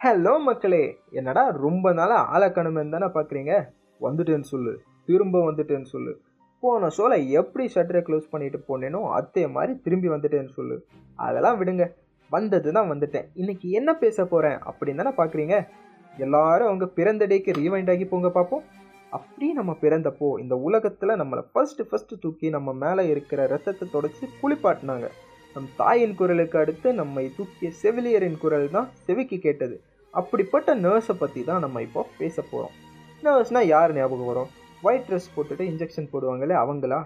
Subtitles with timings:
[0.00, 0.82] Hello மக்களே.
[1.18, 2.48] என்னடா ரொம்ப நாளாக ஆளை
[2.94, 3.52] தானே பார்க்குறீங்க
[4.00, 4.72] வந்துட்டேன்னு சொல்லு.
[5.08, 6.12] திரும்ப வந்துட்டேன்னு சொல்லு.
[6.62, 10.76] போன ஷோவில் எப்படி ஷட்டரை க்ளோஸ் பண்ணிட்டு போனேனோ அதே மாதிரி திரும்பி வந்துட்டேன்னு சொல்லு.
[11.26, 11.86] அதெல்லாம் விடுங்க.
[12.30, 13.26] வந்தது தான் வந்துட்டேன்.
[13.42, 15.56] இன்னைக்கு என்ன பேச போகிறேன் அப்படின்னு தானே பார்க்குறீங்க
[16.26, 18.64] எல்லாரும் அவங்க பிறந்த டேக்கு ரீவைண்ட் ஆகி போங்க பார்ப்போம்
[19.18, 25.08] அப்படி நம்ம பிறந்தப்போ இந்த உலகத்தில் நம்மளை ஃபஸ்ட்டு ஃபஸ்ட்டு தூக்கி நம்ம மேலே இருக்கிற ரத்தத்தை தொடச்சி குளிப்பாட்டினாங்க.
[25.58, 29.76] நம் தாயின் குரலுக்கு அடுத்து நம்மை தூக்கிய செவிலியரின் குரல் தான் செவிக்கு கேட்டது.
[30.14, 32.74] அப்படிப்பட்ட நர்ஸை பற்றி தான் நம்ம இப்போ பேச போகிறோம்
[33.26, 34.50] நர்ஸ்னால் யார் ஞாபகம் வரும்?
[34.86, 37.00] ஒயிட் ட்ரெஸ் போட்டுட்டு இன்ஜெக்ஷன் போடுவாங்களே அவங்களா?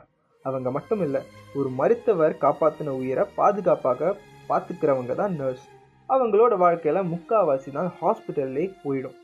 [0.44, 1.20] அவங்க மட்டும் இல்லை
[1.58, 4.12] ஒரு மருத்துவர் காப்பாற்றின உயிரை பாதுகாப்பாக
[4.50, 5.66] பார்த்துக்கிறவங்க தான் நர்ஸ்
[6.08, 9.16] அவங்களோட வாழ்க்கையில் முக்காவாசி தான் ஹாஸ்பிட்டல்லே போயிடும்.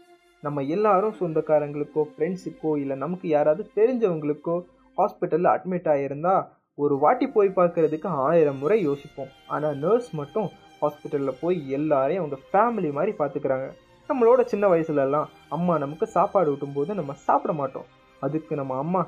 [0.43, 4.57] நம்ம எல்லாரும் சொந்தக்காரங்களுக்கோ ஃப்ரெண்ட்ஸுக்கோ இல்லை நமக்கு யாராவது தெரிஞ்சவங்களுக்கோ
[4.99, 6.45] ஹாஸ்பிட்டலில் அட்மிட் ஆகியிருந்தால்
[6.83, 9.31] ஒரு வாட்டி போய் பார்க்கறதுக்கு ஆயிரம் முறை யோசிப்போம்.
[9.55, 10.49] ஆனால் நர்ஸ் மட்டும்
[10.81, 13.69] ஹாஸ்பிட்டலில் போய் எல்லாரையும் அவங்க ஃபேமிலி மாதிரி பார்த்துக்கிறாங்க.
[14.11, 17.89] நம்மளோட சின்ன வயசுலலாம் அம்மா நமக்கு சாப்பாடு ஊட்டும்போது நம்ம சாப்பிட மாட்டோம்.
[18.27, 19.03] அதுக்கு நம்ம அம்மா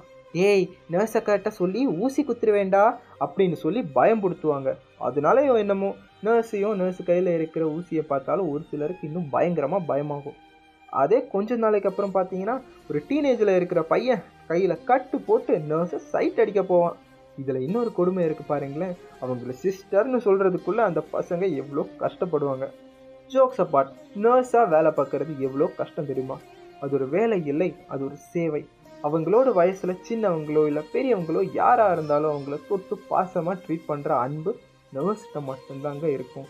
[0.49, 2.83] ஏய் நர்ஸை கரெக்டாக சொல்லி ஊசி குத்துருவேண்டா
[3.25, 4.71] அப்படின்னு சொல்லி பயம் பயம்படுத்துவாங்க
[5.07, 5.89] அதனாலயோ என்னமோ
[6.27, 10.37] நர்ஸையும் நர்ஸ் கையில் இருக்கிற ஊசியை பார்த்தாலும் ஒரு சிலருக்கு இன்னும் பயங்கரமாக பயமாகும்.
[11.03, 12.57] அதே கொஞ்ச நாளைக்கு அப்புறம் பார்த்தீங்கன்னா
[12.89, 16.97] ஒரு டீனேஜில் இருக்கிற பையன் கையில் கட்டு போட்டு நர்ஸை சைட் அடிக்க போவான்.
[17.43, 18.95] இதில் இன்னொரு கொடுமை இருக்குது பாருங்களேன்.
[19.25, 22.67] அவங்கள சிஸ்டர்னு சொல்கிறதுக்குள்ளே அந்த பசங்க எவ்வளோ கஷ்டப்படுவாங்க.
[23.31, 23.91] ஜோக்ஸ் அப்பார்ட்
[24.25, 26.37] நர்ஸாக வேலை பார்க்குறது எவ்வளோ கஷ்டம் தெரியுமா?
[26.83, 28.63] அது ஒரு வேலை இல்லை அது ஒரு சேவை.
[29.07, 34.53] அவங்களோட வயசில் சின்னவங்களோ இல்லை பெரியவங்களோ யாராக இருந்தாலும் அவங்கள தொட்டு பாசமாக ட்ரீட் பண்ணுற அன்பு
[34.97, 36.49] நர்ஸ்கிட்ட மட்டும்தாங்க இருக்கும்.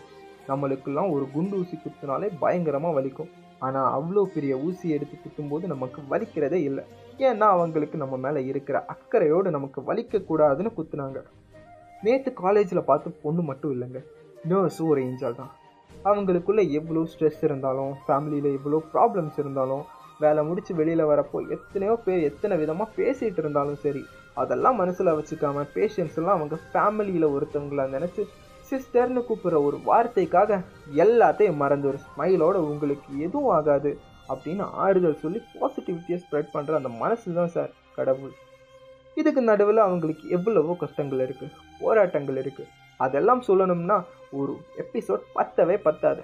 [0.49, 3.31] நம்மளுக்கெல்லாம் ஒரு குண்டு ஊசி குத்துனாலே பயங்கரமாக வலிக்கும்.
[3.65, 6.83] ஆனால் அவ்வளோ பெரிய ஊசி எடுத்து குத்தும்போது நமக்கு வலிக்கிறதே இல்லை.
[7.27, 11.19] ஏன்னா அவங்களுக்கு நம்ம மேலே இருக்கிற அக்கறையோடு நமக்கு வலிக்கக்கூடாதுன்னு குத்துனாங்க.
[12.05, 13.99] நேற்று காலேஜில் பார்த்து பொண்ணு மட்டும் இல்லைங்க.
[14.51, 15.51] நர்ஸும் ஒரு ஏஞ்சல் தான்.
[16.09, 19.83] அவங்களுக்குள்ளே எவ்வளோ ஸ்ட்ரெஸ் இருந்தாலும் ஃபேமிலியில் எவ்வளோ ப்ராப்ளம்ஸ் இருந்தாலும்
[20.23, 24.01] வேலை முடித்து வெளியில் வரப்போ எத்தனையோ பேர் எத்தனை விதமாக பேசிகிட்டு இருந்தாலும் சரி
[24.41, 28.23] அதெல்லாம் மனசில் வச்சுக்காம பேஷண்ட்ஸ் எல்லாம் அவங்க ஃபேமிலியில் ஒருத்தவங்கள நினச்சி
[28.71, 30.59] சிஸ்டர்னு கூப்பிட்ற ஒரு வார்த்தைக்காக
[31.03, 33.91] எல்லாத்தையும் மறந்து ஒரு ஸ்மைலோட உங்களுக்கு எதுவும் ஆகாது
[34.31, 38.33] அப்படின்னு ஆறுதல் சொல்லி பாசிட்டிவிட்டியை ஸ்ப்ரெட் பண்ணுற அந்த மனசு தான் சார் கடவுள்.
[39.19, 43.97] இதுக்கு நடுவில் அவங்களுக்கு எவ்வளவோ கஷ்டங்கள் இருக்குது போராட்டங்கள் இருக்குது அதெல்லாம் சொல்லணும்னா
[44.39, 46.21] ஒரு எபிசோட் பத்தவே பத்தாது.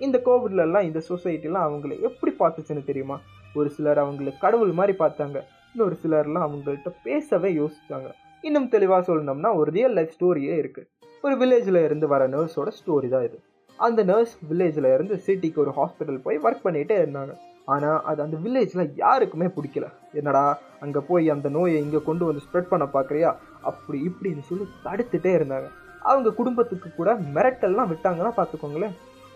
[0.00, 3.16] இந்த கோவிட்லலாம் இந்த சொசைட்டிலாம் அவங்கள எப்படி பார்த்துச்சுன்னு தெரியுமா?
[3.58, 5.38] ஒரு சிலர் அவங்கள கடவுள் மாதிரி பார்த்தாங்க.
[5.72, 8.10] இன்னொரு சிலர்லாம் அவங்கள்ட்ட பேசவே யோசிச்சாங்க.
[8.44, 10.88] இன்னும் தெளிவாக சொல்லணும்னா ஒரு ரியல் லைஃப் ஸ்டோரியே இருக்குது
[11.26, 13.38] ஒரு வில்லேஜில் இருந்து வர நர்ஸோட ஸ்டோரி தான் இது.
[13.78, 17.32] அந்த நர்ஸ் வில்லேஜில் இருந்து சிட்டிக்கு ஒரு ஹாஸ்பிட்டல் போய் ஒர்க் பண்ணிகிட்டே இருந்தாங்க.
[17.74, 19.86] ஆனால் அது அந்த வில்லேஜில் யாருக்குமே பிடிக்கல.
[20.18, 20.42] என்னடா
[20.84, 23.30] அங்கே போய் அந்த நோயை இங்கே கொண்டு வந்து ஸ்ப்ரெட் பண்ண பார்க்குறியா
[23.70, 25.68] அப்படி இப்படின்னு சொல்லி தடுத்துட்டே இருந்தாங்க.
[26.10, 28.94] அவங்க குடும்பத்துக்கு கூட மிரட்டல்லாம் விட்டாங்கன்னா பார்த்துக்கோங்களேன்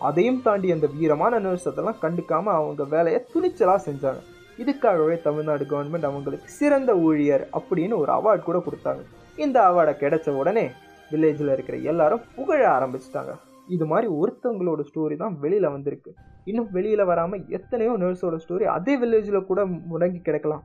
[0.09, 4.21] அதையும் தாண்டி அந்த வீரமான நர்ஸ் அதெல்லாம் கண்டுக்காமல் அவங்க வேலையை துணிச்சலாக செஞ்சாங்க.
[4.61, 9.03] இதுக்காகவே தமிழ்நாடு கவர்மெண்ட் அவங்களுக்கு சிறந்த ஊழியர் அப்படின்னு ஒரு அவார்டு கூட கொடுத்தாங்க.
[9.43, 10.65] இந்த அவார்டை கிடைச்ச உடனே
[11.11, 13.33] வில்லேஜில் இருக்கிற எல்லாரும் புகழ ஆரம்பிச்சிட்டாங்க.
[13.75, 16.11] இது மாதிரி ஒருத்தவங்களோட ஸ்டோரி தான் வெளியில் வந்திருக்கு.
[16.49, 19.61] இன்னும் வெளியில் வராமல் எத்தனையோ நர்ஸோட ஸ்டோரி அதே வில்லேஜில் கூட
[19.91, 20.63] முடங்கி கிடக்கலாம்.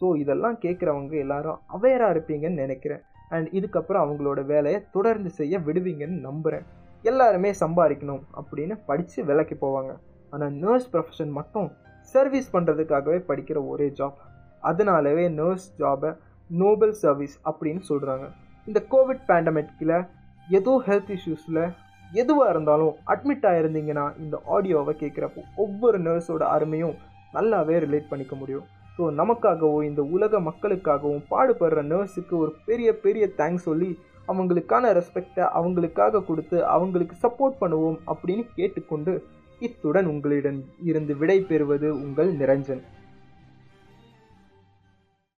[0.00, 3.02] ஸோ இதெல்லாம் கேட்குறவங்க எல்லாரும் அவேராக இருப்பீங்கன்னு நினைக்கிறேன்.
[3.34, 6.66] அண்ட் இதுக்கப்புறம் அவங்களோட வேலையை தொடர்ந்து செய்ய விடுவீங்கன்னு நம்புகிறேன்
[7.10, 9.92] எல்லாருமே சம்பாதிக்கணும் அப்படின்னு படித்து விலைக்கு போவாங்க.
[10.34, 11.68] ஆனால் நர்ஸ் ப்ரொஃபஷன் மட்டும்
[12.14, 14.18] சர்வீஸ் பண்ணுறதுக்காகவே படிக்கிற ஒரே ஜாப்
[14.70, 16.10] அதனாலவே நர்ஸ் ஜாபை
[16.50, 18.26] நோபல் சர்வீஸ் அப்படின்னு சொல்கிறாங்க
[18.66, 19.96] இந்த கோவிட் பேண்டமிக்கில்
[20.48, 21.62] ஏதோ ஹெல்த் இஷ்யூஸில்
[22.20, 26.96] எதுவாக இருந்தாலும் அட்மிட் ஆகிருந்தீங்கன்னா இந்த ஆடியோவை கேட்குறப்போ ஒவ்வொரு நர்ஸோட அருமையும்
[27.36, 28.64] நல்லாவே ரிலேட் பண்ணிக்க முடியும்.
[28.96, 33.90] ஸோ நமக்காகவும் இந்த உலக மக்களுக்காகவும் பாடுபடுற நர்ஸுக்கு ஒரு பெரிய பெரிய தேங்க்ஸ் சொல்லி
[34.28, 39.14] அவங்களுக்கான ரெஸ்பெக்டை அவங்களுக்காக கொடுத்து அவங்களுக்கு சப்போர்ட் பண்ணுவோம் அப்படின்னு கேட்டுக்கொண்டு
[39.60, 42.82] இத்துடன் உங்களிடம் இருந்து விடை பெறுவது உங்கள் நிரஞ்சன்.